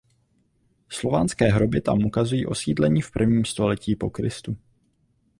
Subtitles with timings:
[0.89, 4.57] Slovanské hroby tam ukazují osídlení v prvním století po Kristu.